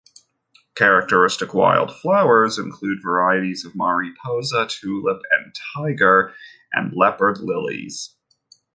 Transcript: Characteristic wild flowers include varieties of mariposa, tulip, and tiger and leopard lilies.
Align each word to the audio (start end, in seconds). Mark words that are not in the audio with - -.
Characteristic 0.73 1.53
wild 1.53 1.95
flowers 1.95 2.57
include 2.57 3.03
varieties 3.03 3.65
of 3.65 3.75
mariposa, 3.75 4.65
tulip, 4.67 5.21
and 5.29 5.53
tiger 5.75 6.33
and 6.73 6.91
leopard 6.95 7.37
lilies. 7.37 8.09